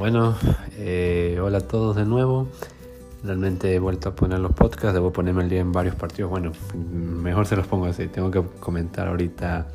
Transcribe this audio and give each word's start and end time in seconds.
Bueno, 0.00 0.34
eh, 0.78 1.38
hola 1.42 1.58
a 1.58 1.60
todos 1.60 1.94
de 1.94 2.06
nuevo. 2.06 2.48
Realmente 3.22 3.74
he 3.74 3.78
vuelto 3.78 4.08
a 4.08 4.14
poner 4.14 4.38
los 4.38 4.52
podcasts, 4.52 4.94
debo 4.94 5.12
ponerme 5.12 5.42
el 5.42 5.50
día 5.50 5.60
en 5.60 5.72
varios 5.72 5.94
partidos. 5.94 6.30
Bueno, 6.30 6.52
mejor 6.74 7.46
se 7.46 7.54
los 7.54 7.66
pongo 7.66 7.84
así. 7.84 8.08
Tengo 8.08 8.30
que 8.30 8.42
comentar 8.60 9.08
ahorita 9.08 9.66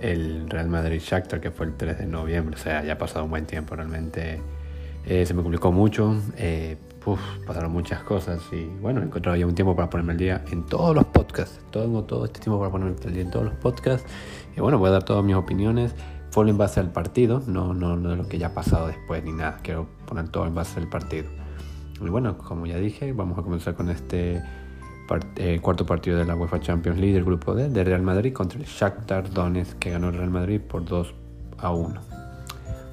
el 0.00 0.48
Real 0.48 0.70
Madrid 0.70 0.98
Shakhtar 0.98 1.42
que 1.42 1.50
fue 1.50 1.66
el 1.66 1.74
3 1.74 1.98
de 1.98 2.06
noviembre. 2.06 2.56
O 2.56 2.58
sea, 2.58 2.82
ya 2.84 2.94
ha 2.94 2.98
pasado 2.98 3.26
un 3.26 3.30
buen 3.32 3.44
tiempo 3.44 3.76
realmente. 3.76 4.40
Eh, 5.04 5.26
se 5.26 5.34
me 5.34 5.42
complicó 5.42 5.70
mucho. 5.72 6.16
Eh, 6.38 6.78
pasaron 7.46 7.70
muchas 7.70 8.02
cosas 8.02 8.40
y 8.50 8.64
bueno, 8.80 9.02
encontré 9.02 9.38
ya 9.38 9.46
un 9.46 9.54
tiempo 9.54 9.76
para 9.76 9.90
ponerme 9.90 10.14
el 10.14 10.18
día 10.20 10.42
en 10.52 10.64
todos 10.64 10.94
los 10.94 11.04
podcasts. 11.04 11.60
Tengo 11.70 12.04
todo 12.04 12.24
este 12.24 12.40
tiempo 12.40 12.58
para 12.60 12.72
ponerme 12.72 12.96
el 13.04 13.12
día 13.12 13.22
en 13.22 13.30
todos 13.30 13.44
los 13.44 13.54
podcasts. 13.56 14.10
Y 14.56 14.60
bueno, 14.60 14.78
voy 14.78 14.88
a 14.88 14.92
dar 14.92 15.02
todas 15.02 15.22
mis 15.22 15.36
opiniones. 15.36 15.94
Fue 16.34 16.50
en 16.50 16.58
base 16.58 16.80
al 16.80 16.90
partido, 16.90 17.44
no, 17.46 17.74
no, 17.74 17.94
no 17.94 18.10
de 18.10 18.16
lo 18.16 18.26
que 18.26 18.38
ya 18.38 18.48
ha 18.48 18.54
pasado 18.54 18.88
después 18.88 19.22
ni 19.22 19.30
nada. 19.30 19.60
Quiero 19.62 19.86
poner 20.04 20.30
todo 20.30 20.48
en 20.48 20.52
base 20.56 20.80
al 20.80 20.88
partido. 20.88 21.26
Y 22.00 22.08
bueno, 22.08 22.36
como 22.38 22.66
ya 22.66 22.76
dije, 22.76 23.12
vamos 23.12 23.38
a 23.38 23.42
comenzar 23.42 23.76
con 23.76 23.88
este 23.88 24.42
eh, 25.36 25.60
cuarto 25.62 25.86
partido 25.86 26.18
de 26.18 26.24
la 26.24 26.34
UEFA 26.34 26.58
Champions 26.58 26.98
League 26.98 27.14
del 27.14 27.22
grupo 27.24 27.54
D 27.54 27.68
de 27.68 27.84
Real 27.84 28.02
Madrid 28.02 28.32
contra 28.32 28.58
el 28.58 28.64
Shakhtar 28.64 29.30
Donetsk 29.30 29.78
que 29.78 29.90
ganó 29.90 30.08
el 30.08 30.16
Real 30.16 30.30
Madrid 30.30 30.60
por 30.60 30.84
2 30.84 31.14
a 31.58 31.70
1. 31.70 32.00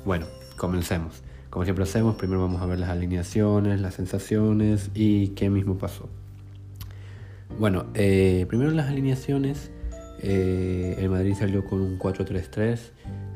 Bueno, 0.05 0.27
comencemos. 0.55 1.23
Como 1.49 1.65
siempre 1.65 1.85
hacemos, 1.85 2.17
primero 2.17 2.41
vamos 2.41 2.61
a 2.61 2.67
ver 2.67 2.77
las 2.77 2.91
alineaciones, 2.91 3.81
las 3.81 3.95
sensaciones 3.95 4.91
y 4.93 5.29
qué 5.29 5.49
mismo 5.49 5.79
pasó. 5.79 6.07
Bueno, 7.57 7.85
eh, 7.95 8.45
primero 8.47 8.69
las 8.69 8.87
alineaciones. 8.87 9.71
Eh, 10.19 10.97
el 10.99 11.09
Madrid 11.09 11.33
salió 11.33 11.65
con 11.65 11.81
un 11.81 11.97
4-3-3 11.97 12.91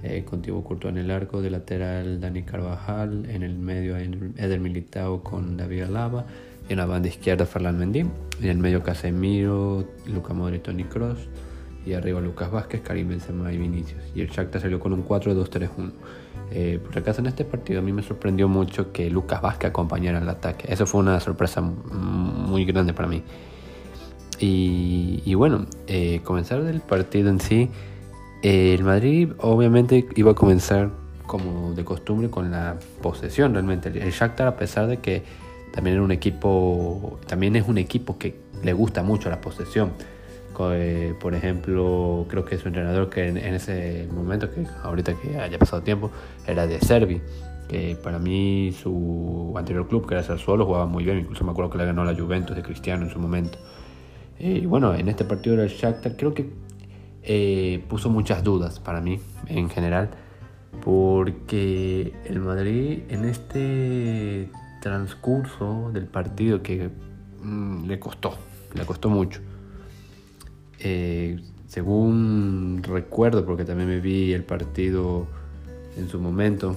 eh, 0.05 0.23
con 0.23 0.41
Thibaut 0.41 0.63
Courtois 0.63 0.93
en 0.93 0.99
el 0.99 1.11
arco, 1.11 1.41
de 1.41 1.49
lateral 1.49 2.21
Dani 2.21 2.43
Carvajal, 2.43 3.25
en 3.29 3.41
el 3.41 3.55
medio 3.57 3.97
Eder 3.97 4.59
Militao 4.59 5.23
con 5.23 5.57
David 5.57 5.83
Alaba, 5.83 6.25
y 6.69 6.73
en 6.73 6.77
la 6.77 6.85
banda 6.85 7.07
izquierda 7.07 7.45
Ferland 7.45 7.79
Mendy, 7.79 7.99
en 7.99 8.49
el 8.49 8.57
medio 8.57 8.83
Casemiro, 8.83 9.85
Luca 10.05 10.33
Modric, 10.33 10.63
Toni 10.63 10.83
Kroos, 10.83 11.27
y 11.85 11.93
arriba 11.93 12.21
Lucas 12.21 12.51
Vázquez, 12.51 12.81
Karim 12.81 13.09
Benzema 13.09 13.51
y 13.51 13.57
Vinicius. 13.57 14.01
Y 14.15 14.21
el 14.21 14.29
Shakhtar 14.29 14.61
salió 14.61 14.79
con 14.79 14.93
un 14.93 15.05
4-2-3-1. 15.05 15.91
Eh, 16.51 16.79
por 16.83 16.97
acaso 16.97 17.21
en 17.21 17.27
este 17.27 17.43
partido 17.43 17.79
a 17.79 17.81
mí 17.81 17.91
me 17.91 18.03
sorprendió 18.03 18.47
mucho 18.47 18.91
que 18.91 19.09
Lucas 19.09 19.41
Vázquez 19.41 19.69
acompañara 19.69 20.19
el 20.19 20.29
ataque. 20.29 20.71
Eso 20.71 20.85
fue 20.85 21.01
una 21.01 21.19
sorpresa 21.19 21.61
muy 21.61 22.65
grande 22.65 22.93
para 22.93 23.07
mí. 23.07 23.23
Y, 24.39 25.33
bueno, 25.35 25.65
eh, 25.87 26.21
comenzar 26.23 26.63
del 26.63 26.81
partido 26.81 27.29
en 27.29 27.39
sí 27.39 27.69
el 28.45 28.83
Madrid 28.83 29.31
obviamente 29.39 30.07
iba 30.15 30.33
a 30.33 30.35
comenzar 30.35 30.91
como 31.25 31.73
de 31.73 31.83
costumbre 31.83 32.29
con 32.29 32.51
la 32.51 32.77
posesión 33.01 33.53
realmente. 33.53 33.89
El 33.89 34.11
Shakhtar 34.11 34.47
a 34.47 34.55
pesar 34.55 34.85
de 34.85 34.97
que 34.97 35.23
también 35.73 35.95
era 35.95 36.03
un 36.03 36.11
equipo, 36.11 37.19
también 37.25 37.55
es 37.55 37.67
un 37.67 37.79
equipo 37.79 38.19
que 38.19 38.35
le 38.63 38.71
gusta 38.73 39.01
mucho 39.01 39.31
la 39.31 39.41
posesión. 39.41 39.93
Eh, 40.73 41.15
por 41.19 41.33
ejemplo, 41.33 42.27
creo 42.29 42.45
que 42.45 42.59
su 42.59 42.67
entrenador 42.67 43.09
que 43.09 43.29
en, 43.29 43.37
ese 43.37 44.07
momento, 44.13 44.51
que 44.53 44.63
ahorita 44.83 45.15
que 45.15 45.39
haya 45.39 45.57
pasado 45.57 45.81
tiempo, 45.81 46.11
era 46.45 46.67
de 46.67 46.79
Servi, 46.81 47.21
que 47.67 47.97
para 48.01 48.19
mí 48.19 48.75
su 48.79 49.55
anterior 49.57 49.87
club, 49.87 50.07
que 50.07 50.13
era 50.13 50.23
Sassuolo, 50.23 50.67
jugaba 50.67 50.85
muy 50.85 51.03
bien, 51.03 51.17
incluso 51.17 51.43
me 51.43 51.49
acuerdo 51.49 51.71
que 51.71 51.79
le 51.79 51.85
ganó 51.85 52.05
la 52.05 52.13
Juventus 52.13 52.55
de 52.55 52.61
Cristiano 52.61 53.05
en 53.05 53.09
su 53.11 53.17
momento. 53.17 53.57
Y 54.37 54.67
bueno, 54.67 54.93
en 54.93 55.09
este 55.09 55.25
partido 55.25 55.55
del 55.55 55.69
Shakhtar 55.69 56.15
creo 56.15 56.35
que 56.35 56.47
eh, 57.27 57.83
puso 57.89 58.11
muchas 58.11 58.43
dudas 58.43 58.79
para 58.79 59.01
mí 59.01 59.19
en 59.47 59.67
general, 59.67 60.11
porque 60.83 62.13
el 62.25 62.39
Madrid 62.39 62.99
en 63.09 63.25
este 63.25 64.51
transcurso 64.79 65.89
del 65.91 66.05
partido 66.05 66.61
que 66.61 66.91
mm, 67.41 67.87
le 67.87 67.99
costó, 67.99 68.35
le 68.75 68.85
costó 68.85 69.09
mucho. 69.09 69.41
Eh, 70.77 71.41
según 71.65 72.81
recuerdo, 72.83 73.43
porque 73.43 73.65
también 73.65 73.89
me 73.89 73.99
vi 73.99 74.31
el 74.33 74.43
partido 74.43 75.25
en 75.97 76.07
su 76.07 76.19
momento, 76.19 76.75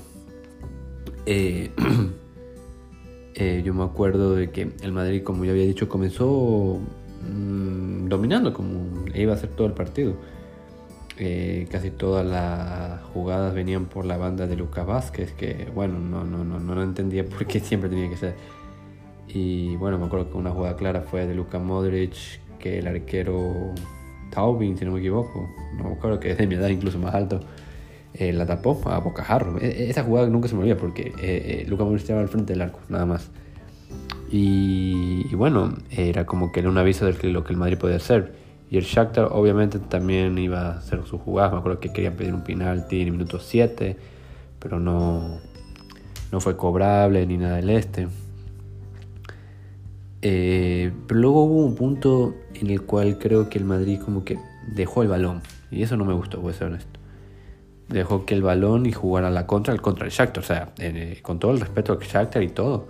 eh, 1.26 1.72
yo 3.64 3.74
me 3.74 3.84
acuerdo 3.84 4.34
de 4.34 4.50
que 4.50 4.72
el 4.80 4.92
Madrid, 4.92 5.22
como 5.22 5.44
ya 5.44 5.50
había 5.50 5.66
dicho, 5.66 5.90
comenzó 5.90 6.78
mm, 7.30 8.08
dominando, 8.08 8.54
como 8.54 9.04
iba 9.14 9.34
a 9.34 9.36
hacer 9.36 9.50
todo 9.50 9.66
el 9.66 9.74
partido 9.74 10.16
eh, 11.20 11.66
casi 11.70 11.90
todas 11.90 12.24
las 12.24 13.02
jugadas 13.12 13.52
venían 13.52 13.86
por 13.86 14.04
la 14.04 14.16
banda 14.16 14.46
de 14.46 14.56
Lucas 14.56 14.86
Vázquez, 14.86 15.32
que 15.32 15.68
bueno, 15.74 15.98
no, 15.98 16.24
no, 16.24 16.44
no, 16.44 16.60
no 16.60 16.82
entendía 16.82 17.24
por 17.28 17.46
qué 17.46 17.60
siempre 17.60 17.90
tenía 17.90 18.08
que 18.08 18.16
ser. 18.16 18.34
Y 19.28 19.76
bueno, 19.76 19.98
me 19.98 20.06
acuerdo 20.06 20.30
que 20.30 20.38
una 20.38 20.50
jugada 20.50 20.76
clara 20.76 21.02
fue 21.02 21.26
de 21.26 21.34
Luka 21.34 21.58
Modric, 21.58 22.14
que 22.58 22.78
el 22.78 22.86
arquero 22.86 23.74
Taubin, 24.30 24.78
si 24.78 24.84
no 24.84 24.92
me 24.92 25.00
equivoco, 25.00 25.48
no 25.76 25.84
me 25.84 25.92
acuerdo 25.92 26.20
que 26.20 26.30
es 26.30 26.38
de 26.38 26.46
mi 26.46 26.54
edad 26.54 26.68
incluso 26.68 26.98
más 26.98 27.14
alto, 27.14 27.40
eh, 28.14 28.32
la 28.32 28.46
tapó 28.46 28.80
a 28.86 28.98
bocajarro. 28.98 29.60
E, 29.60 29.66
e, 29.66 29.90
esa 29.90 30.04
jugada 30.04 30.28
nunca 30.28 30.48
se 30.48 30.54
me 30.54 30.62
olvida 30.62 30.76
porque 30.76 31.12
eh, 31.20 31.66
Luka 31.68 31.84
Modric 31.84 32.02
estaba 32.02 32.20
al 32.20 32.28
frente 32.28 32.52
del 32.52 32.62
arco, 32.62 32.80
nada 32.88 33.06
más. 33.06 33.30
Y, 34.30 35.26
y, 35.30 35.34
bueno, 35.34 35.74
era 35.90 36.26
como 36.26 36.52
que 36.52 36.60
era 36.60 36.68
un 36.68 36.78
aviso 36.78 37.06
de 37.06 37.30
lo 37.30 37.44
que 37.44 37.52
el 37.52 37.58
Madrid 37.58 37.78
podía 37.78 37.96
hacer. 37.96 38.47
Y 38.70 38.76
el 38.76 38.84
Shakhtar 38.84 39.28
obviamente 39.32 39.78
también 39.78 40.36
iba 40.38 40.60
a 40.60 40.70
hacer 40.78 41.04
sus 41.06 41.20
jugadas. 41.20 41.52
Me 41.52 41.58
acuerdo 41.58 41.80
que 41.80 41.92
querían 41.92 42.14
pedir 42.14 42.34
un 42.34 42.42
penalti 42.42 43.00
en 43.00 43.06
el 43.06 43.12
minuto 43.12 43.40
7, 43.40 43.96
pero 44.58 44.78
no, 44.78 45.38
no 46.30 46.40
fue 46.40 46.56
cobrable 46.56 47.26
ni 47.26 47.38
nada 47.38 47.56
del 47.56 47.70
este. 47.70 48.08
Eh, 50.20 50.92
pero 51.06 51.20
luego 51.20 51.44
hubo 51.44 51.64
un 51.64 51.76
punto 51.76 52.34
en 52.54 52.70
el 52.70 52.82
cual 52.82 53.18
creo 53.18 53.48
que 53.48 53.58
el 53.58 53.64
Madrid 53.64 54.00
como 54.04 54.24
que 54.24 54.38
dejó 54.74 55.02
el 55.02 55.08
balón. 55.08 55.40
Y 55.70 55.82
eso 55.82 55.96
no 55.96 56.04
me 56.04 56.12
gustó, 56.12 56.40
voy 56.40 56.52
a 56.52 56.56
ser 56.56 56.66
honesto. 56.68 56.98
Dejó 57.88 58.26
que 58.26 58.34
el 58.34 58.42
balón 58.42 58.84
y 58.84 58.92
jugara 58.92 59.30
la 59.30 59.46
contra, 59.46 59.72
el 59.72 59.80
contra 59.80 60.04
el 60.04 60.12
Shakhtar. 60.12 60.44
O 60.44 60.46
sea, 60.46 60.72
eh, 60.78 61.20
con 61.22 61.38
todo 61.38 61.52
el 61.52 61.60
respeto 61.60 61.94
al 61.94 62.00
Shakhtar 62.00 62.42
y 62.42 62.48
todo. 62.48 62.86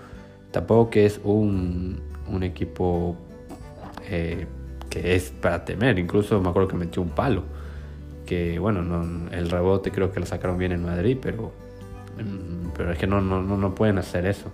Tampoco 0.50 0.90
que 0.90 1.06
es 1.06 1.20
un, 1.22 2.00
un 2.28 2.42
equipo 2.42 3.16
eh, 4.10 4.46
es 5.04 5.30
para 5.30 5.64
temer. 5.64 5.98
Incluso 5.98 6.40
me 6.40 6.48
acuerdo 6.48 6.68
que 6.68 6.76
metió 6.76 7.02
un 7.02 7.10
palo. 7.10 7.42
Que 8.26 8.58
bueno, 8.58 8.82
no, 8.82 9.30
el 9.30 9.50
rebote 9.50 9.90
creo 9.90 10.12
que 10.12 10.20
lo 10.20 10.26
sacaron 10.26 10.58
bien 10.58 10.72
en 10.72 10.84
Madrid, 10.84 11.16
pero, 11.20 11.52
mm, 12.18 12.68
pero 12.76 12.92
es 12.92 12.98
que 12.98 13.06
no, 13.06 13.20
no, 13.20 13.40
no 13.40 13.74
pueden 13.74 13.98
hacer 13.98 14.26
eso. 14.26 14.50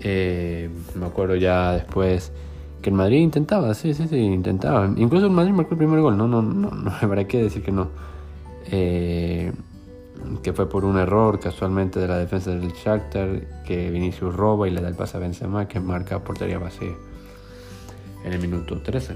Eh, 0.00 0.70
me 0.94 1.06
acuerdo 1.06 1.34
ya 1.34 1.72
después 1.72 2.30
que 2.80 2.90
el 2.90 2.96
Madrid 2.96 3.18
intentaba, 3.18 3.74
sí, 3.74 3.94
sí, 3.94 4.06
sí, 4.06 4.16
intentaba. 4.16 4.88
Incluso 4.96 5.26
el 5.26 5.32
Madrid 5.32 5.52
marcó 5.52 5.72
el 5.72 5.78
primer 5.78 6.00
gol, 6.00 6.16
no, 6.16 6.28
no, 6.28 6.40
no, 6.40 6.70
no, 6.70 6.92
habrá 7.00 7.24
que 7.26 7.42
decir 7.42 7.62
que 7.62 7.72
no. 7.72 7.88
Eh, 8.70 9.52
que 10.42 10.52
fue 10.52 10.68
por 10.68 10.84
un 10.84 10.98
error 10.98 11.40
casualmente 11.40 12.00
de 12.00 12.08
la 12.08 12.18
defensa 12.18 12.50
del 12.50 12.72
Shakhtar, 12.72 13.62
que 13.64 13.90
Vinicius 13.90 14.34
roba 14.34 14.68
y 14.68 14.70
le 14.70 14.80
da 14.80 14.88
el 14.88 14.94
pase 14.94 15.16
a 15.16 15.20
Benzema, 15.20 15.66
que 15.66 15.80
marca 15.80 16.18
portería 16.20 16.58
vacía 16.58 16.94
en 18.28 18.34
el 18.34 18.40
minuto 18.40 18.80
13. 18.80 19.14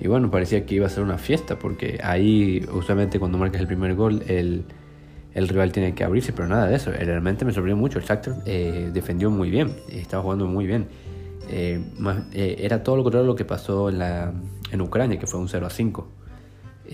Y 0.00 0.08
bueno, 0.08 0.30
parecía 0.30 0.64
que 0.64 0.76
iba 0.76 0.86
a 0.86 0.90
ser 0.90 1.02
una 1.02 1.18
fiesta, 1.18 1.58
porque 1.58 2.00
ahí 2.02 2.66
usualmente 2.72 3.18
cuando 3.18 3.38
marcas 3.38 3.60
el 3.60 3.66
primer 3.66 3.94
gol, 3.94 4.22
el, 4.28 4.64
el 5.34 5.48
rival 5.48 5.72
tiene 5.72 5.94
que 5.94 6.04
abrirse, 6.04 6.32
pero 6.32 6.48
nada 6.48 6.66
de 6.66 6.76
eso. 6.76 6.90
Realmente 6.90 7.44
me 7.44 7.52
sorprendió 7.52 7.76
mucho. 7.76 7.98
El 7.98 8.04
Shakhtar 8.04 8.36
eh, 8.46 8.90
defendió 8.92 9.30
muy 9.30 9.50
bien, 9.50 9.76
estaba 9.90 10.22
jugando 10.22 10.46
muy 10.46 10.66
bien. 10.66 10.88
Eh, 11.48 11.82
eh, 12.32 12.56
era 12.60 12.82
todo 12.82 12.96
lo 12.96 13.02
contrario 13.02 13.24
de 13.24 13.32
lo 13.32 13.36
que 13.36 13.44
pasó 13.44 13.90
en, 13.90 13.98
la, 13.98 14.32
en 14.70 14.80
Ucrania, 14.80 15.18
que 15.18 15.26
fue 15.26 15.38
un 15.38 15.48
0 15.48 15.66
a 15.66 15.70
5. 15.70 16.08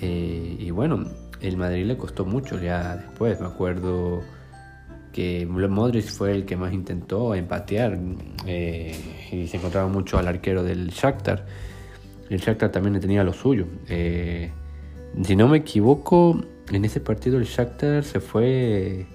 y 0.02 0.70
bueno, 0.70 1.06
el 1.40 1.56
Madrid 1.56 1.86
le 1.86 1.96
costó 1.96 2.24
mucho 2.24 2.60
ya 2.60 2.96
después. 2.96 3.40
Me 3.40 3.46
acuerdo 3.46 4.22
que 5.16 5.46
Modric 5.46 6.10
fue 6.10 6.32
el 6.32 6.44
que 6.44 6.58
más 6.58 6.74
intentó 6.74 7.34
empatear 7.34 7.98
eh, 8.44 8.94
y 9.32 9.46
se 9.46 9.56
encontraba 9.56 9.88
mucho 9.88 10.18
al 10.18 10.28
arquero 10.28 10.62
del 10.62 10.88
Shakhtar. 10.88 11.46
El 12.28 12.38
Shakhtar 12.38 12.70
también 12.70 13.00
tenía 13.00 13.24
lo 13.24 13.32
suyo. 13.32 13.64
Eh, 13.88 14.50
si 15.22 15.34
no 15.34 15.48
me 15.48 15.56
equivoco, 15.56 16.38
en 16.70 16.84
ese 16.84 17.00
partido 17.00 17.38
el 17.38 17.46
Shakhtar 17.46 18.04
se 18.04 18.20
fue 18.20 19.06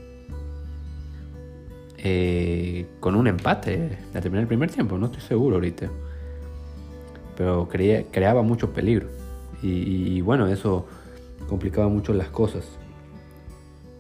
eh, 2.00 2.88
con 3.00 3.14
un 3.14 3.28
empate 3.28 4.00
a 4.16 4.22
terminar 4.22 4.42
el 4.42 4.48
primer 4.48 4.72
tiempo, 4.72 4.98
no 4.98 5.06
estoy 5.06 5.22
seguro 5.22 5.58
ahorita. 5.58 5.88
Pero 7.38 7.70
creaba 7.70 8.42
mucho 8.42 8.74
peligro. 8.74 9.08
Y, 9.62 10.18
y 10.18 10.22
bueno, 10.22 10.48
eso 10.48 10.88
complicaba 11.48 11.90
mucho 11.90 12.12
las 12.12 12.30
cosas. 12.30 12.66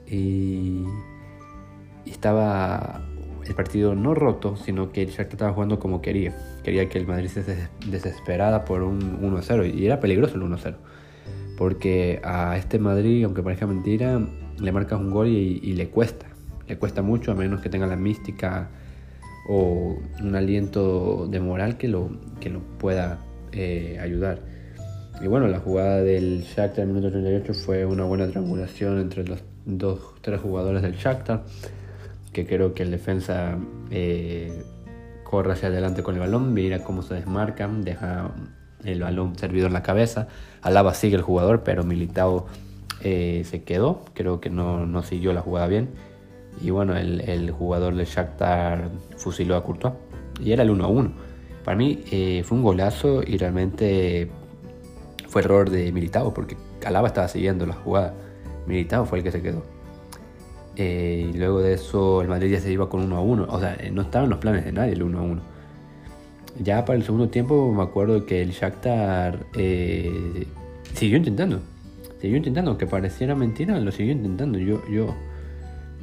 Y 0.07 0.83
estaba 2.06 3.01
el 3.45 3.56
partido 3.56 3.95
no 3.95 4.13
roto, 4.13 4.56
sino 4.56 4.92
que 4.92 5.01
el 5.01 5.09
Shakhtar 5.09 5.33
estaba 5.33 5.53
jugando 5.53 5.80
como 5.80 6.01
quería. 6.01 6.36
Quería 6.63 6.88
que 6.89 6.98
el 6.98 7.07
Madrid 7.07 7.27
se 7.27 7.69
desesperara 7.88 8.65
por 8.65 8.83
un 8.83 9.21
1-0 9.21 9.74
y 9.74 9.86
era 9.86 10.00
peligroso 10.00 10.36
el 10.36 10.42
1-0. 10.42 10.75
Porque 11.57 12.21
a 12.24 12.57
este 12.57 12.80
Madrid, 12.80 13.24
aunque 13.24 13.44
parezca 13.44 13.68
mentira, 13.68 14.21
le 14.59 14.71
marcas 14.71 15.00
un 15.00 15.12
gol 15.12 15.27
y, 15.27 15.74
le 15.74 15.89
cuesta. 15.89 16.27
Le 16.68 16.77
cuesta 16.77 17.01
mucho 17.01 17.31
a 17.31 17.36
menos 17.36 17.62
que 17.62 17.69
tenga 17.69 17.88
la 17.88 17.95
mística 17.95 18.69
o 19.50 19.98
un 20.21 20.36
aliento 20.36 21.27
de 21.27 21.39
moral 21.39 21.77
que 21.77 21.88
lo, 21.88 22.09
que 22.39 22.50
lo 22.50 22.59
pueda 22.77 23.19
eh, 23.51 24.00
ayudar. 24.01 24.39
Y 25.21 25.27
bueno, 25.27 25.48
la 25.48 25.59
jugada 25.59 26.01
del 26.01 26.44
Shakhtar 26.44 26.83
en 26.83 26.89
el 26.89 26.95
minuto 26.95 27.12
38 27.12 27.53
fue 27.53 27.86
una 27.86 28.06
buena 28.06 28.27
triangulación 28.27 29.00
entre 29.00 29.24
los 29.24 29.44
dos, 29.65 30.00
tres 30.21 30.39
jugadores 30.39 30.81
del 30.81 30.94
Shakhtar, 30.94 31.44
que 32.33 32.45
creo 32.45 32.74
que 32.74 32.83
el 32.83 32.92
defensa 32.92 33.57
eh, 33.89 34.63
corre 35.24 35.54
hacia 35.54 35.69
adelante 35.69 36.04
con 36.04 36.16
el 36.16 36.22
balón, 36.22 36.54
mira 36.54 36.83
cómo 36.83 37.01
se 37.01 37.16
desmarcan, 37.16 37.83
deja 37.83 38.31
el 38.83 39.01
balón 39.01 39.38
servido 39.38 39.68
en 39.68 39.74
la 39.74 39.83
cabeza, 39.83 40.28
Alaba 40.62 40.94
sigue 40.94 41.16
el 41.16 41.22
jugador, 41.22 41.63
pero 41.63 41.83
Militao 41.83 42.48
eh, 43.04 43.44
se 43.45 43.63
quedó, 43.63 44.06
creo 44.13 44.39
que 44.39 44.50
no, 44.50 44.86
no, 44.86 45.04
siguió 45.04 45.33
la 45.33 45.42
jugada 45.42 45.68
bien. 45.68 45.89
Y 46.62 46.69
bueno, 46.69 46.95
el, 46.95 47.50
jugador 47.51 47.95
de 47.95 48.06
Shakhtar 48.06 48.89
fusiló 49.18 49.56
a 49.56 49.63
Courtois. 49.63 49.94
Y 50.39 50.51
era 50.51 50.63
el 50.63 50.69
1 50.69 50.84
a 50.84 50.88
1. 50.88 51.12
Para 51.63 51.77
mí 51.77 52.04
eh, 52.12 52.44
fue 52.45 52.57
un 52.57 52.63
golazo 52.63 53.22
y 53.25 53.38
realmente 53.38 54.30
fue 55.27 55.42
error 55.42 55.69
de 55.69 55.92
Militao 55.92 56.34
porque 56.34 56.57
Alaba 56.86 57.07
estaba 57.07 57.27
siguiendo 57.27 57.66
la 57.66 57.74
jugada. 57.74 58.13
Militao 58.68 59.06
fue 59.06 59.19
el 59.19 59.24
que 59.24 59.31
se 59.31 59.42
quedó. 59.42 59.63
Eh, 60.81 61.31
y 61.33 61.38
luego 61.38 61.62
de 61.62 61.74
eso 61.74 62.22
el 62.22 62.28
Madrid 62.28 62.51
ya 62.51 62.60
se 62.60 62.72
iba 62.72 62.89
con 62.89 63.01
1 63.01 63.16
a 63.16 63.22
1. 63.22 63.48
O 63.50 63.60
sea, 63.60 63.78
no 63.92 64.01
estaba 64.01 64.24
en 64.25 64.30
los 64.31 64.39
planes 64.39 64.66
de 64.66 64.72
nadie 64.72 64.94
el 64.94 65.04
1 65.04 65.19
a 65.19 65.22
1. 65.22 65.42
Ya 66.63 66.86
para 66.86 66.98
el 66.98 67.04
segundo 67.04 67.30
tiempo 67.30 67.72
me 67.72 67.83
acuerdo 67.83 68.25
que 68.25 68.42
el 68.42 68.51
Shakhtar 68.51 69.45
siguió 70.94 71.18
intentando 71.18 71.62
siguió 72.22 72.38
intentando, 72.38 72.72
aunque 72.72 72.86
pareciera 72.86 73.36
mentira, 73.36 73.80
lo 73.80 73.92
siguió 73.92 74.13
intentando. 74.13 74.60
Yo, 74.60 74.81
yo, 74.89 75.16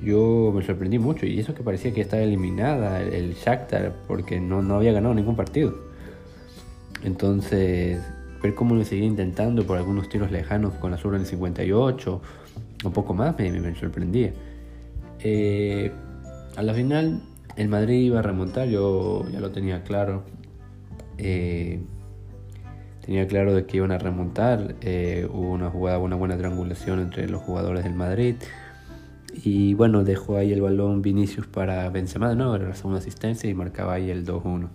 yo 0.02 0.52
me 0.54 0.64
sorprendí 0.64 0.98
mucho 0.98 1.24
y 1.26 1.38
eso 1.38 1.54
que 1.54 1.62
parecía 1.62 1.94
que 1.94 2.00
estaba 2.00 2.22
eliminada 2.22 3.00
el, 3.00 3.34
Shakhtar 3.34 3.94
porque 4.08 4.40
no, 4.40 4.60
no 4.60 4.74
había 4.74 4.92
ganado 4.92 5.14
ningún 5.14 5.36
partido. 5.36 5.74
Entonces, 7.04 8.02
ver 8.42 8.54
cómo 8.56 8.74
lo 8.74 8.84
seguía 8.84 9.06
intentando 9.06 9.64
por 9.64 9.78
algunos 9.78 10.08
tiros 10.08 10.32
lejanos 10.32 10.74
con 10.74 10.90
la 10.90 10.98
sur 10.98 11.14
en 11.14 11.20
el 11.20 11.26
58, 11.26 12.20
un 12.84 12.92
poco 12.92 13.14
más, 13.14 13.38
me, 13.38 13.50
me 13.52 13.74
sorprendía. 13.76 14.32
Eh, 15.20 15.92
a 16.56 16.62
la 16.62 16.74
final, 16.74 17.22
el 17.56 17.68
Madrid 17.68 18.00
iba 18.00 18.20
a 18.20 18.22
remontar, 18.22 18.68
yo 18.68 19.24
ya 19.30 19.40
lo 19.40 19.50
tenía 19.50 19.82
claro. 19.82 20.24
Eh, 21.18 21.80
tenía 23.04 23.26
claro 23.26 23.54
de 23.54 23.66
que 23.66 23.78
iban 23.78 23.92
a 23.92 23.98
remontar. 23.98 24.76
Eh, 24.80 25.28
hubo 25.30 25.52
una 25.52 25.70
jugada, 25.70 25.98
una 25.98 26.16
buena 26.16 26.36
triangulación 26.36 27.00
entre 27.00 27.28
los 27.28 27.42
jugadores 27.42 27.84
del 27.84 27.94
Madrid. 27.94 28.36
Y 29.34 29.74
bueno, 29.74 30.04
dejó 30.04 30.36
ahí 30.36 30.52
el 30.52 30.62
balón 30.62 31.02
Vinicius 31.02 31.46
para 31.46 31.88
Benzema, 31.90 32.34
¿no? 32.34 32.54
Era 32.54 32.68
la 32.68 32.74
segunda 32.74 32.98
asistencia 32.98 33.48
y 33.48 33.54
marcaba 33.54 33.94
ahí 33.94 34.10
el 34.10 34.24
2-1. 34.26 34.68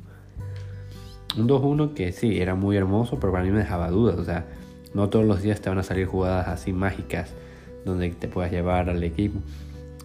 Un 1.35 1.47
2-1 1.47 1.93
que 1.93 2.11
sí, 2.11 2.39
era 2.39 2.53
muy 2.55 2.77
hermoso, 2.77 3.19
pero 3.19 3.31
para 3.31 3.43
mí 3.43 3.51
me 3.51 3.59
dejaba 3.59 3.89
dudas. 3.89 4.17
O 4.19 4.23
sea, 4.23 4.45
no 4.93 5.09
todos 5.09 5.25
los 5.25 5.41
días 5.41 5.61
te 5.61 5.69
van 5.69 5.79
a 5.79 5.83
salir 5.83 6.05
jugadas 6.05 6.47
así 6.47 6.71
mágicas 6.71 7.33
donde 7.85 8.09
te 8.11 8.27
puedas 8.27 8.51
llevar 8.51 8.89
al 8.89 9.03
equipo. 9.03 9.39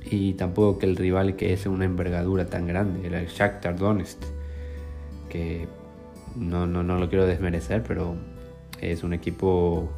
Y 0.04 0.34
tampoco 0.34 0.78
que 0.78 0.86
el 0.86 0.96
rival 0.96 1.36
que 1.36 1.52
es 1.52 1.66
una 1.66 1.84
envergadura 1.84 2.46
tan 2.46 2.66
grande, 2.66 3.06
era 3.06 3.20
el 3.20 3.26
Shakhtar 3.26 3.76
Donetsk, 3.76 4.18
que 5.28 5.68
no, 6.36 6.66
no, 6.66 6.82
no 6.82 6.98
lo 6.98 7.08
quiero 7.08 7.26
desmerecer, 7.26 7.82
pero 7.82 8.16
es 8.80 9.02
un 9.02 9.12
equipo 9.12 9.90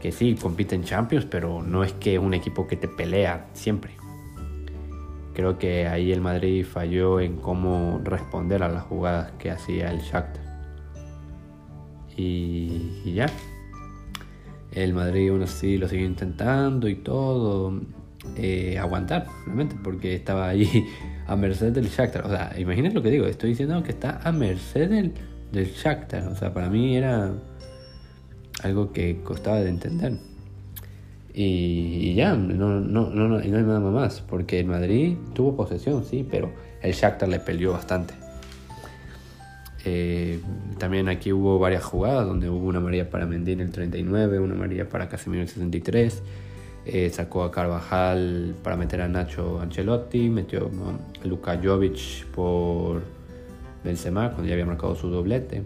que 0.00 0.12
sí 0.12 0.34
compite 0.34 0.74
en 0.74 0.84
Champions, 0.84 1.24
pero 1.24 1.62
no 1.62 1.82
es 1.84 1.92
que 1.92 2.18
un 2.18 2.34
equipo 2.34 2.66
que 2.66 2.76
te 2.76 2.88
pelea 2.88 3.48
siempre. 3.54 3.92
Creo 5.34 5.58
que 5.58 5.86
ahí 5.86 6.12
el 6.12 6.20
Madrid 6.20 6.64
falló 6.64 7.20
en 7.20 7.36
cómo 7.36 8.00
responder 8.04 8.62
a 8.62 8.68
las 8.68 8.84
jugadas 8.84 9.32
que 9.38 9.50
hacía 9.50 9.90
el 9.90 10.00
Shakhtar. 10.00 10.46
Y, 12.16 13.12
ya. 13.12 13.26
El 14.72 14.94
Madrid 14.94 15.30
aún 15.30 15.42
así 15.42 15.76
lo 15.76 15.88
siguió 15.88 16.06
intentando 16.06 16.88
y 16.88 16.96
todo. 16.96 17.80
Eh, 18.36 18.78
aguantar, 18.78 19.26
realmente, 19.44 19.76
porque 19.82 20.14
estaba 20.14 20.48
ahí 20.48 20.86
a 21.26 21.36
merced 21.36 21.72
del 21.72 21.88
Shakhtar. 21.88 22.26
O 22.26 22.28
sea, 22.28 22.52
imagínate 22.58 22.94
lo 22.94 23.02
que 23.02 23.10
digo, 23.10 23.26
estoy 23.26 23.50
diciendo 23.50 23.82
que 23.82 23.92
está 23.92 24.20
a 24.22 24.32
merced 24.32 24.90
del, 24.90 25.12
del 25.52 25.66
Shakhtar. 25.66 26.28
O 26.28 26.36
sea, 26.36 26.52
para 26.52 26.68
mí 26.68 26.96
era 26.96 27.32
algo 28.62 28.92
que 28.92 29.20
costaba 29.22 29.60
de 29.60 29.68
entender. 29.68 30.18
Y, 31.38 32.14
ya, 32.14 32.34
no, 32.34 32.80
no, 32.80 33.10
no, 33.10 33.28
no, 33.28 33.36
hay 33.36 33.50
nada 33.50 33.78
más, 33.80 34.22
porque 34.22 34.58
el 34.60 34.66
Madrid 34.66 35.16
tuvo 35.34 35.54
posesión, 35.54 36.04
sí, 36.04 36.26
pero 36.28 36.50
el 36.80 36.92
Shakhtar 36.92 37.28
le 37.28 37.40
peleó 37.40 37.72
bastante. 37.72 38.14
Eh, 39.84 40.40
también 40.78 41.08
aquí 41.08 41.32
hubo 41.32 41.58
varias 41.58 41.84
jugadas 41.84 42.26
donde 42.26 42.48
hubo 42.48 42.66
una 42.66 42.80
María 42.80 43.08
para 43.08 43.26
Mendy 43.26 43.52
en 43.52 43.60
el 43.60 43.70
39, 43.70 44.40
una 44.40 44.54
María 44.54 44.88
para 44.88 45.08
Casemiro 45.08 45.42
en 45.42 45.48
el 45.48 45.48
63. 45.48 46.22
Eh, 46.88 47.10
sacó 47.10 47.42
a 47.42 47.50
Carvajal 47.50 48.54
para 48.62 48.76
meter 48.76 49.00
a 49.00 49.08
Nacho 49.08 49.60
Ancelotti, 49.60 50.30
metió 50.30 50.70
a 50.70 51.26
Luka 51.26 51.58
Jovic 51.60 52.24
por 52.26 53.02
Benzema 53.82 54.30
cuando 54.30 54.46
ya 54.46 54.52
había 54.52 54.66
marcado 54.66 54.94
su 54.94 55.08
doblete. 55.08 55.64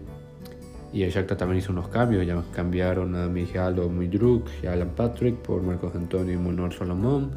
Y 0.91 1.03
el 1.03 1.11
Shakhtar 1.11 1.37
también 1.37 1.59
hizo 1.59 1.71
unos 1.71 1.89
cambios, 1.89 2.25
ya 2.25 2.41
cambiaron 2.55 3.15
a 3.15 3.27
Mijalo 3.27 3.87
Midruk 3.87 4.47
y 4.63 4.65
Alan 4.65 4.89
Patrick 4.95 5.35
por 5.35 5.61
Marcos 5.61 5.95
Antonio 5.95 6.33
y 6.33 6.37
Monor 6.37 6.73
Solomón, 6.73 7.31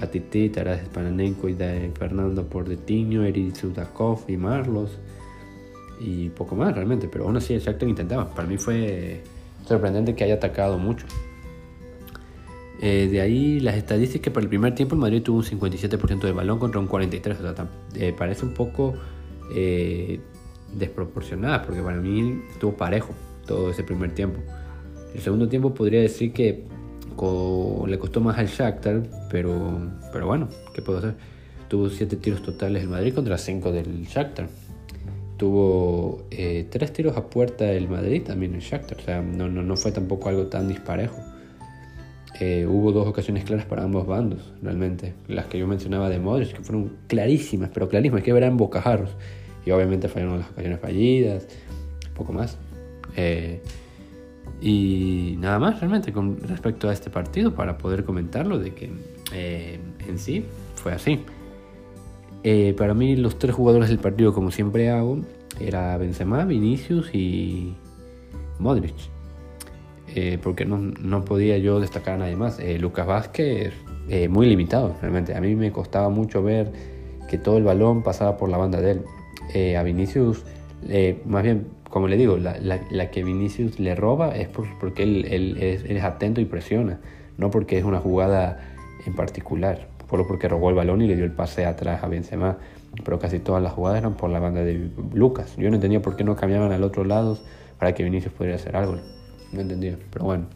a 0.00 0.06
Titi, 0.06 0.48
Taras 0.48 0.82
Spananenko 0.86 1.48
y 1.48 1.54
de 1.54 1.90
Fernando 1.98 2.44
por 2.46 2.68
Detiño, 2.68 3.24
Eri 3.24 3.50
Sudakov 3.50 4.26
y 4.28 4.36
Marlos 4.36 4.96
y 6.00 6.28
poco 6.28 6.54
más 6.54 6.72
realmente, 6.72 7.08
pero 7.10 7.24
aún 7.24 7.36
así 7.36 7.52
el 7.52 7.60
Shakhtar 7.60 7.88
intentaba. 7.88 8.32
Para 8.32 8.46
mí 8.46 8.58
fue 8.58 9.22
sorprendente 9.66 10.14
que 10.14 10.22
haya 10.22 10.34
atacado 10.34 10.78
mucho. 10.78 11.04
Eh, 12.80 13.08
de 13.10 13.20
ahí 13.20 13.58
las 13.58 13.74
estadísticas 13.76 14.32
para 14.32 14.44
el 14.44 14.48
primer 14.48 14.74
tiempo 14.74 14.94
el 14.94 15.00
Madrid 15.00 15.22
tuvo 15.22 15.38
un 15.38 15.44
57% 15.44 16.20
de 16.20 16.32
balón 16.32 16.58
contra 16.58 16.80
un 16.80 16.88
43%, 16.88 17.32
o 17.32 17.54
sea, 17.54 17.68
eh, 17.96 18.14
parece 18.16 18.44
un 18.44 18.54
poco 18.54 18.94
eh, 19.54 20.20
desproporcionada, 20.74 21.62
porque 21.62 21.82
para 21.82 21.96
mí 21.96 22.40
estuvo 22.52 22.76
parejo 22.76 23.14
todo 23.46 23.70
ese 23.70 23.82
primer 23.82 24.14
tiempo. 24.14 24.38
El 25.14 25.20
segundo 25.20 25.48
tiempo 25.48 25.74
podría 25.74 26.00
decir 26.00 26.32
que 26.32 26.64
le 27.86 27.98
costó 27.98 28.20
más 28.20 28.38
al 28.38 28.46
Shakhtar, 28.46 29.02
pero, 29.30 29.78
pero 30.12 30.26
bueno, 30.26 30.48
¿qué 30.72 30.82
puedo 30.82 30.98
hacer? 30.98 31.14
Tuvo 31.68 31.88
7 31.88 32.16
tiros 32.16 32.42
totales 32.42 32.82
el 32.82 32.88
Madrid 32.88 33.12
contra 33.12 33.36
5 33.36 33.72
del 33.72 34.04
Shakhtar. 34.04 34.48
Tuvo 35.36 36.24
3 36.30 36.40
eh, 36.40 36.92
tiros 36.92 37.16
a 37.16 37.28
puerta 37.28 37.64
del 37.64 37.88
Madrid 37.88 38.22
también 38.22 38.54
el 38.54 38.60
Shakhtar, 38.60 38.98
o 38.98 39.02
sea, 39.02 39.20
no, 39.20 39.48
no, 39.48 39.62
no 39.62 39.76
fue 39.76 39.90
tampoco 39.90 40.28
algo 40.28 40.46
tan 40.46 40.68
disparejo. 40.68 41.16
Eh, 42.40 42.66
hubo 42.68 42.92
dos 42.92 43.08
ocasiones 43.08 43.44
claras 43.44 43.66
para 43.66 43.82
ambos 43.82 44.06
bandos, 44.06 44.52
realmente. 44.62 45.14
Las 45.26 45.46
que 45.46 45.58
yo 45.58 45.66
mencionaba 45.66 46.08
de 46.08 46.20
Modric, 46.20 46.52
que 46.52 46.62
fueron 46.62 46.92
clarísimas, 47.08 47.70
pero 47.72 47.88
clarísimas, 47.88 48.22
que 48.22 48.30
eran 48.30 48.56
bocajarros. 48.56 49.10
Y 49.66 49.70
obviamente 49.72 50.08
fallaron 50.08 50.40
las 50.40 50.50
ocasiones 50.50 50.80
fallidas, 50.80 51.48
poco 52.14 52.32
más. 52.32 52.56
Eh, 53.16 53.60
y 54.60 55.36
nada 55.38 55.58
más 55.58 55.80
realmente 55.80 56.12
con 56.12 56.38
respecto 56.40 56.88
a 56.88 56.92
este 56.92 57.10
partido 57.10 57.54
para 57.54 57.78
poder 57.78 58.04
comentarlo 58.04 58.58
de 58.58 58.74
que 58.74 58.90
eh, 59.32 59.78
en 60.06 60.18
sí 60.18 60.44
fue 60.76 60.92
así. 60.92 61.20
para 62.76 62.94
mí 62.94 63.16
los 63.16 63.38
tres 63.38 63.54
jugadores 63.54 63.88
del 63.88 63.98
partido, 63.98 64.32
como 64.32 64.50
siempre 64.52 64.90
hago, 64.90 65.20
era 65.60 65.98
Benzema, 65.98 66.44
Vinicius 66.44 67.12
y 67.12 67.74
Modric. 68.58 69.17
Eh, 70.20 70.36
porque 70.42 70.64
no, 70.64 70.78
no, 70.78 71.24
podía 71.24 71.58
yo 71.58 71.78
destacar 71.78 72.14
a 72.14 72.18
nadie 72.18 72.34
más. 72.34 72.58
Eh, 72.58 72.76
Lucas 72.76 73.06
Vázquez, 73.06 73.72
eh, 74.08 74.26
muy 74.28 74.48
limitado, 74.48 74.96
realmente. 75.00 75.36
A 75.36 75.40
mí 75.40 75.54
me 75.54 75.70
costaba 75.70 76.08
mucho 76.08 76.42
ver 76.42 76.72
que 77.30 77.38
todo 77.38 77.56
el 77.56 77.62
balón 77.62 78.02
pasaba 78.02 78.36
por 78.36 78.48
la 78.48 78.56
banda 78.56 78.80
de 78.80 78.90
él. 78.92 79.76
a 79.76 79.82
Vinicius, 79.84 80.44
más 81.24 81.44
bien, 81.44 81.68
como 81.88 82.08
le 82.08 82.16
digo, 82.16 82.36
la, 82.36 82.58
la, 82.58 83.10
que 83.12 83.22
Vinicius 83.22 83.78
le 83.78 83.94
roba 83.94 84.34
es 84.34 84.48
porque 84.48 85.04
él, 85.04 85.24
él, 85.30 85.56
es, 85.60 86.02
atento 86.02 86.40
y 86.40 86.46
presiona, 86.46 86.98
no 87.36 87.50
porque 87.52 87.78
es 87.78 87.84
una 87.84 88.00
jugada 88.00 88.58
en 89.06 89.14
particular, 89.14 89.86
solo 90.10 90.26
porque 90.26 90.48
robó 90.48 90.70
el 90.70 90.74
balón 90.74 91.00
y 91.00 91.06
le 91.06 91.14
dio 91.14 91.24
el 91.24 91.32
pase 91.32 91.64
atrás 91.64 92.02
a 92.02 92.08
Benzema. 92.08 92.58
Pero 93.04 93.20
casi 93.20 93.38
todas 93.38 93.62
las 93.62 93.72
jugadas 93.72 94.00
eran 94.00 94.16
por 94.16 94.30
la 94.30 94.40
banda 94.40 94.64
de 94.64 94.90
Lucas. 95.14 95.54
Yo 95.56 95.68
no 95.68 95.76
entendía 95.76 96.02
por 96.02 96.16
qué 96.16 96.24
no 96.24 96.34
cambiaban 96.34 96.72
al 96.72 96.82
otro 96.82 97.04
lado 97.04 97.38
para 97.78 97.94
que 97.94 98.02
Vinicius 98.02 98.32
pudiera 98.32 98.56
hacer 98.56 98.74
algo 98.74 98.98
no 99.52 99.60
entendía, 99.60 99.96
pero 100.10 100.24
bueno. 100.24 100.46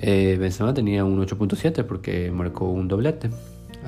Eh, 0.00 0.36
Benzema 0.38 0.74
tenía 0.74 1.04
un 1.04 1.20
8.7 1.24 1.84
porque 1.84 2.30
marcó 2.30 2.70
un 2.70 2.88
doblete. 2.88 3.30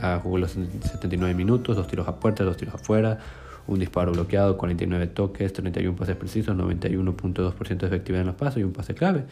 Ah, 0.02 0.20
jugó 0.22 0.38
los 0.38 0.52
79 0.52 1.34
minutos, 1.34 1.76
dos 1.76 1.86
tiros 1.86 2.08
a 2.08 2.18
puerta, 2.18 2.44
dos 2.44 2.56
tiros 2.56 2.74
afuera, 2.74 3.18
un 3.66 3.78
disparo 3.78 4.12
bloqueado, 4.12 4.56
49 4.56 5.08
toques, 5.08 5.52
31 5.52 5.96
pases 5.96 6.16
precisos, 6.16 6.56
91.2% 6.56 7.78
de 7.78 7.86
efectividad 7.86 8.22
en 8.22 8.28
los 8.28 8.36
pasos 8.36 8.60
y 8.60 8.64
un 8.64 8.72
pase 8.72 8.94
clave. 8.94 9.24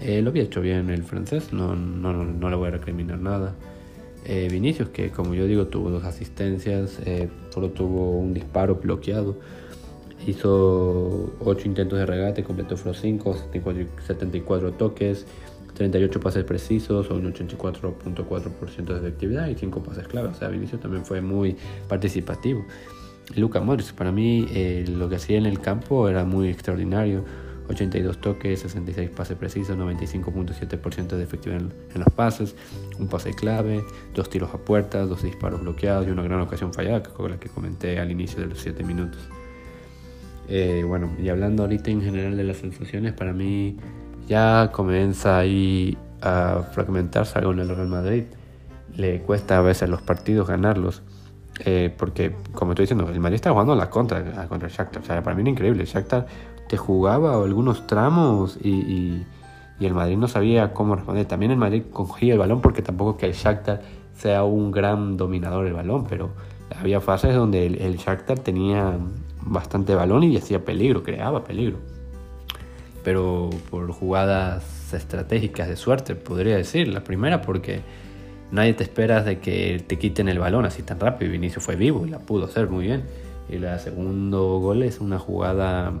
lo 0.00 0.30
había 0.30 0.42
hecho 0.44 0.60
bien 0.60 0.88
el 0.90 1.02
francés, 1.02 1.52
no, 1.52 1.76
no, 1.76 2.12
no 2.12 2.50
le 2.50 2.56
voy 2.56 2.68
a 2.68 2.70
recriminar 2.72 3.18
nada. 3.18 3.54
Vinicius, 4.24 4.88
que 4.90 5.10
como 5.10 5.34
yo 5.34 5.46
digo, 5.46 5.66
tuvo 5.66 5.90
dos 5.90 6.04
asistencias, 6.04 7.00
solo 7.50 7.70
tuvo 7.70 8.18
un 8.18 8.32
disparo 8.32 8.76
bloqueado 8.76 9.36
Hizo 10.26 11.32
8 11.40 11.68
intentos 11.68 11.98
de 11.98 12.06
regate, 12.06 12.44
completó 12.44 12.76
los 12.84 13.00
5, 13.00 13.36
74 14.06 14.72
toques, 14.72 15.26
38 15.74 16.20
pases 16.20 16.44
precisos, 16.44 17.10
un 17.10 17.32
84.4% 17.32 18.84
de 18.84 18.98
efectividad 18.98 19.48
y 19.48 19.54
5 19.54 19.82
pases 19.82 20.06
clave. 20.06 20.28
O 20.28 20.34
sea, 20.34 20.48
Vinicius 20.48 20.80
también 20.80 21.04
fue 21.04 21.20
muy 21.20 21.56
participativo. 21.88 22.64
Luca 23.36 23.60
Modric, 23.60 23.92
para 23.94 24.12
mí 24.12 24.46
eh, 24.50 24.84
lo 24.88 25.08
que 25.08 25.16
hacía 25.16 25.38
en 25.38 25.46
el 25.46 25.60
campo 25.60 26.08
era 26.08 26.24
muy 26.24 26.48
extraordinario. 26.48 27.24
82 27.68 28.20
toques, 28.20 28.60
66 28.60 29.10
pases 29.10 29.36
precisos, 29.36 29.76
95.7% 29.76 31.16
de 31.16 31.22
efectividad 31.22 31.62
en, 31.94 32.00
los 32.00 32.12
pases, 32.14 32.54
un 32.98 33.08
pase 33.08 33.32
clave, 33.34 33.82
dos 34.14 34.28
tiros 34.28 34.52
a 34.52 34.58
puertas, 34.58 35.08
dos 35.08 35.22
disparos 35.22 35.62
bloqueados 35.62 36.06
y 36.06 36.10
una 36.10 36.22
gran 36.22 36.40
ocasión 36.40 36.74
fallada, 36.74 37.02
con 37.02 37.30
la 37.30 37.38
que 37.38 37.48
comenté 37.48 37.98
al 37.98 38.10
inicio 38.10 38.40
de 38.40 38.46
los 38.46 38.58
7 38.58 38.82
minutos. 38.82 39.20
Eh, 40.54 40.84
bueno, 40.86 41.10
y 41.18 41.30
hablando 41.30 41.62
ahorita 41.62 41.90
en 41.90 42.02
general 42.02 42.36
de 42.36 42.44
las 42.44 42.58
sensaciones, 42.58 43.14
para 43.14 43.32
mí 43.32 43.78
ya 44.28 44.68
comienza 44.70 45.38
ahí 45.38 45.96
a 46.20 46.64
fragmentarse 46.72 47.38
algo 47.38 47.52
en 47.52 47.60
el 47.60 47.68
Real 47.70 47.88
Madrid. 47.88 48.24
Le 48.94 49.22
cuesta 49.22 49.56
a 49.56 49.62
veces 49.62 49.88
los 49.88 50.02
partidos 50.02 50.46
ganarlos. 50.46 51.00
Eh, 51.64 51.94
porque, 51.96 52.34
como 52.52 52.72
estoy 52.72 52.82
diciendo, 52.82 53.08
el 53.08 53.18
Madrid 53.18 53.36
está 53.36 53.50
jugando 53.50 53.72
a 53.72 53.76
la 53.76 53.88
contra, 53.88 54.46
contra 54.46 54.68
el 54.68 54.74
Shakhtar. 54.74 55.00
O 55.00 55.06
sea, 55.06 55.22
para 55.22 55.34
mí 55.34 55.40
era 55.40 55.50
increíble. 55.52 55.84
El 55.84 55.88
Shakhtar 55.88 56.26
te 56.68 56.76
jugaba 56.76 57.42
algunos 57.42 57.86
tramos 57.86 58.58
y, 58.62 59.22
el 59.80 59.94
Madrid 59.94 60.18
no 60.18 60.28
sabía 60.28 60.74
cómo 60.74 60.96
responder. 60.96 61.24
También 61.24 61.52
el 61.52 61.58
Madrid 61.58 61.84
cogía 61.90 62.34
el 62.34 62.38
balón 62.38 62.60
porque 62.60 62.82
tampoco 62.82 63.16
que 63.16 63.24
el 63.24 63.32
Shakhtar 63.32 63.80
sea 64.14 64.44
un 64.44 64.70
gran 64.70 65.16
dominador 65.16 65.64
del 65.64 65.72
balón, 65.72 66.04
pero 66.10 66.30
había 66.78 67.00
fases 67.00 67.34
donde 67.34 67.66
el, 67.66 67.80
el 67.80 67.96
Shakhtar 67.96 68.38
tenía 68.38 68.98
bastante 69.44 69.94
balón 69.94 70.24
y 70.24 70.36
hacía 70.36 70.64
peligro, 70.64 71.02
creaba 71.02 71.44
peligro. 71.44 71.78
Pero 73.04 73.50
por 73.70 73.90
jugadas 73.92 74.92
estratégicas 74.94 75.68
de 75.68 75.76
suerte, 75.76 76.14
podría 76.14 76.56
decir. 76.56 76.88
La 76.88 77.02
primera 77.04 77.42
porque 77.42 77.80
nadie 78.50 78.74
te 78.74 78.84
espera 78.84 79.22
de 79.22 79.40
que 79.40 79.82
te 79.86 79.98
quiten 79.98 80.28
el 80.28 80.38
balón 80.38 80.64
así 80.64 80.82
tan 80.82 81.00
rápido. 81.00 81.30
Y 81.30 81.32
Vinicio 81.32 81.60
fue 81.60 81.76
vivo 81.76 82.06
y 82.06 82.10
la 82.10 82.20
pudo 82.20 82.44
hacer 82.46 82.68
muy 82.68 82.86
bien. 82.86 83.04
Y 83.48 83.56
el 83.56 83.78
segundo 83.80 84.58
gol 84.60 84.82
es 84.82 85.00
una 85.00 85.18
jugada 85.18 85.92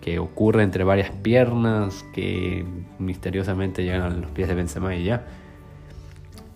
que 0.00 0.18
ocurre 0.18 0.64
entre 0.64 0.82
varias 0.82 1.10
piernas 1.10 2.04
que 2.12 2.64
misteriosamente 2.98 3.84
llegan 3.84 4.02
a 4.02 4.10
los 4.10 4.30
pies 4.30 4.48
de 4.48 4.54
Benzema 4.54 4.96
y 4.96 5.04
ya. 5.04 5.24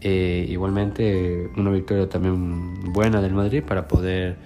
Eh, 0.00 0.47
igualmente 0.49 1.50
una 1.56 1.71
victoria 1.71 2.09
también 2.09 2.92
buena 2.92 3.23
del 3.23 3.33
Madrid 3.33 3.62
para 3.62 3.88
poder 3.88 4.37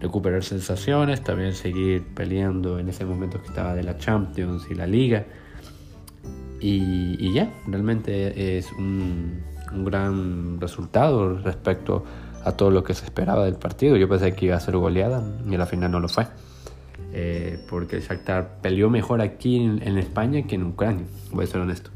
recuperar 0.00 0.42
sensaciones, 0.42 1.22
también 1.22 1.52
seguir 1.52 2.04
peleando 2.14 2.78
en 2.78 2.88
ese 2.88 3.04
momento 3.04 3.40
que 3.40 3.48
estaba 3.48 3.74
de 3.74 3.82
la 3.82 3.98
Champions 3.98 4.66
y 4.70 4.74
la 4.74 4.86
Liga. 4.86 5.24
Y, 6.60 7.32
ya, 7.32 7.50
realmente 7.66 8.58
es 8.58 8.70
un, 8.72 9.42
gran 9.84 10.60
resultado 10.60 11.38
respecto 11.38 12.04
a 12.44 12.52
todo 12.52 12.70
lo 12.70 12.82
que 12.82 12.92
se 12.92 13.04
esperaba 13.04 13.44
del 13.44 13.54
partido. 13.54 13.96
Yo 13.96 14.08
pensé 14.08 14.32
que 14.34 14.46
iba 14.46 14.56
a 14.56 14.60
ser 14.60 14.76
goleada 14.76 15.22
y 15.48 15.54
al 15.54 15.66
final 15.66 15.92
no 15.92 16.00
lo 16.00 16.08
fue. 16.08 16.26
Eh, 17.12 17.58
porque 17.68 17.96
el 17.96 18.02
Shakhtar 18.02 18.58
peleó 18.60 18.90
mejor 18.90 19.20
aquí 19.20 19.56
en, 19.56 19.98
España 19.98 20.42
que 20.46 20.54
en 20.56 20.64
Ucrania, 20.64 21.04
voy 21.32 21.44
a 21.44 21.46
ser 21.46 21.60
honesto. 21.60 21.90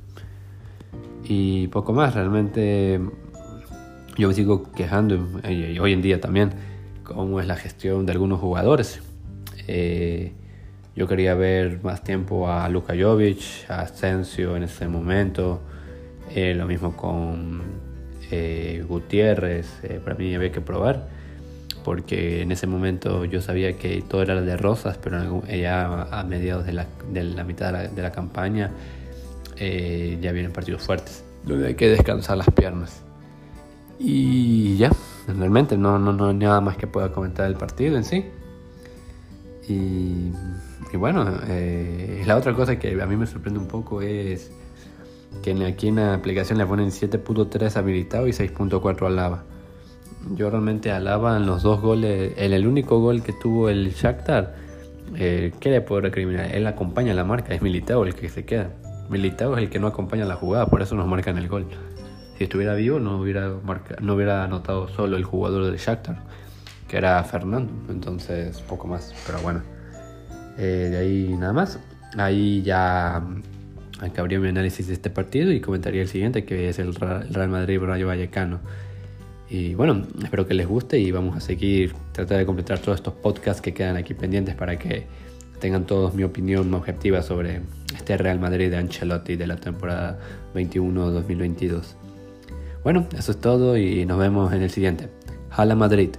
Y 1.25 1.69
poco 1.69 1.93
más, 1.93 2.15
realmente 2.15 3.01
yo 4.17 4.29
me 4.29 4.35
sigo 4.35 4.71
quejando, 4.73 5.19
hoy 5.45 5.93
en 5.93 6.03
día 6.03 6.21
también, 6.21 6.53
cómo 7.05 7.41
es 7.41 7.47
la 7.47 7.57
gestión 7.57 8.07
de 8.07 8.13
algunos 8.13 8.41
jugadores. 8.41 9.01
Eh, 9.69 10.33
yo 10.97 11.07
quería 11.07 11.35
ver 11.35 11.83
más 11.83 12.03
tiempo 12.03 12.51
a 12.51 12.69
Luka 12.69 12.95
Jovic, 12.99 13.69
a 13.69 13.81
Asensio 13.83 14.57
en 14.57 14.65
ese 14.65 14.89
momento, 14.89 15.61
eh, 16.35 16.55
lo 16.55 16.67
mismo 16.67 16.97
con 16.97 17.63
eh, 18.31 18.85
Gutiérrez, 18.89 19.67
para 20.05 20.17
mí 20.17 20.35
había 20.35 20.53
que 20.53 20.61
probar, 20.61 21.09
porque 21.85 22.43
en 22.43 22.53
ese 22.53 22.67
momento 22.67 23.25
yo 23.25 23.41
sabía 23.41 23.77
que 23.77 24.03
todo 24.03 24.23
era 24.23 24.41
de 24.41 24.57
rosas, 24.57 24.99
pero 25.03 25.45
ya 25.47 26.03
a 26.11 26.25
mediados 26.25 26.65
de 26.65 26.73
la, 26.73 26.87
de 27.13 27.25
la 27.25 27.45
mitad 27.45 27.67
de 27.67 27.73
la, 27.73 27.89
de 27.89 28.03
la 28.03 28.13
campaña 28.13 28.71
ya 29.57 30.33
vienen 30.33 30.53
partidos 30.53 30.83
fuertes, 30.83 31.25
donde 31.45 31.69
hay 31.69 31.75
que 31.75 31.89
descansar 31.89 32.37
las 32.37 32.51
piernas. 32.51 33.03
Y 33.99 34.77
ya, 34.77 34.91
realmente 35.27 35.77
no, 35.77 35.99
no, 35.99 36.13
no 36.13 36.29
hay 36.29 36.35
nada 36.35 36.61
más 36.61 36.77
que 36.77 36.87
pueda 36.87 37.13
comentar 37.13 37.47
del 37.47 37.57
partido 37.57 37.97
en 37.97 38.05
sí. 38.05 38.25
Y, 39.69 40.33
bueno, 40.97 41.27
eh, 41.49 42.23
la 42.27 42.37
otra 42.37 42.53
cosa 42.55 42.79
que 42.79 43.01
a 43.01 43.07
mí 43.07 43.17
me 43.17 43.27
sorprende 43.27 43.59
un 43.59 43.67
poco 43.67 44.03
es 44.03 44.53
que 45.43 45.53
aquí 45.65 45.89
en 45.89 45.97
la 45.97 46.15
aplicación 46.15 46.59
le 46.59 46.67
ponen 46.67 46.91
7.3 46.91 47.77
habilitado 47.77 48.29
y 48.29 48.33
6.4 48.33 49.07
alaba. 49.07 49.45
Yo 50.37 50.51
realmente 50.51 50.91
alaba 50.91 51.37
en 51.37 51.47
los 51.47 51.63
dos 51.63 51.81
goles, 51.81 52.33
en 52.37 52.53
el 52.53 52.67
único 52.67 53.01
gol 53.01 53.23
que 53.23 53.33
tuvo 53.33 53.69
el 53.69 53.93
Shakhtar, 53.93 54.55
eh, 55.17 55.53
¿qué 55.61 55.71
le 55.71 55.81
puedo 55.81 56.01
recriminar? 56.03 56.55
Él 56.55 56.67
acompaña 56.67 57.13
la 57.15 57.25
marca, 57.25 57.55
es 57.55 57.61
Militao 57.61 58.05
el 58.05 58.15
que 58.15 58.29
se 58.29 58.45
queda. 58.45 58.71
Militao 59.11 59.57
es 59.57 59.65
el 59.65 59.71
que 59.71 59.79
no 59.79 59.87
acompaña 59.87 60.25
la 60.25 60.37
jugada, 60.37 60.67
por 60.67 60.81
eso 60.81 60.95
nos 60.95 61.07
marcan 61.07 61.37
el 61.37 61.49
gol 61.49 61.67
estuviera 62.45 62.75
vivo 62.75 62.99
no 63.01 63.21
hubiera, 63.21 63.53
no 64.01 64.15
hubiera 64.15 64.45
anotado 64.45 64.89
solo 64.89 65.17
el 65.17 65.25
jugador 65.25 65.67
del 65.67 65.77
Shakhtar, 65.77 66.23
que 66.89 66.97
era 66.97 67.23
Fernando. 67.25 67.73
Entonces, 67.89 68.61
poco 68.63 68.87
más. 68.87 69.15
Pero 69.27 69.41
bueno, 69.41 69.63
eh, 70.59 70.89
de 70.91 70.97
ahí 70.97 71.37
nada 71.39 71.53
más. 71.53 71.79
Ahí 72.17 72.63
ya 72.63 73.21
mm, 73.21 74.05
acabaría 74.05 74.39
mi 74.39 74.49
análisis 74.49 74.87
de 74.87 74.95
este 74.95 75.11
partido 75.11 75.53
y 75.53 75.61
comentaría 75.61 76.03
el 76.03 76.09
siguiente, 76.09 76.45
que 76.45 76.69
es 76.69 76.79
el 76.79 76.95
Real 76.95 77.49
Madrid-Rayo 77.49 78.07
Vallecano. 78.07 78.61
Y 79.49 79.75
bueno, 79.75 80.03
espero 80.23 80.47
que 80.47 80.55
les 80.55 80.67
guste 80.67 80.99
y 80.99 81.11
vamos 81.11 81.37
a 81.37 81.41
seguir, 81.41 81.95
tratar 82.13 82.39
de 82.39 82.47
completar 82.47 82.79
todos 82.79 82.97
estos 82.97 83.15
podcasts 83.15 83.61
que 83.61 83.75
quedan 83.75 83.97
aquí 83.97 84.15
pendientes 84.15 84.55
para 84.55 84.79
que 84.79 85.07
tengan 85.61 85.87
todos 85.87 86.15
mi 86.15 86.25
opinión 86.25 86.73
objetiva 86.75 87.23
sobre 87.23 87.61
este 87.95 88.17
Real 88.17 88.41
Madrid 88.41 88.71
de 88.71 88.79
Ancelotti 88.79 89.37
de 89.37 89.47
la 89.47 89.57
temporada 89.57 90.19
21-2022. 90.55 92.04
Bueno, 92.85 93.07
eso 93.17 93.33
es 93.33 93.41
todo 93.41 93.79
y 93.79 94.05
nos 94.05 94.19
vemos 94.19 94.53
en 94.53 94.63
el 94.63 94.71
siguiente. 94.71 95.09
Hala 95.51 95.75
Madrid. 95.75 96.11